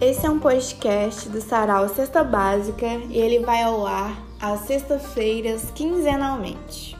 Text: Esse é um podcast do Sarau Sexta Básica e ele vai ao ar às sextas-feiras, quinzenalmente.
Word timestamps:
Esse 0.00 0.26
é 0.26 0.30
um 0.30 0.38
podcast 0.38 1.28
do 1.28 1.40
Sarau 1.40 1.88
Sexta 1.88 2.22
Básica 2.22 2.86
e 2.86 3.18
ele 3.18 3.40
vai 3.40 3.64
ao 3.64 3.84
ar 3.84 4.16
às 4.40 4.60
sextas-feiras, 4.60 5.72
quinzenalmente. 5.74 6.97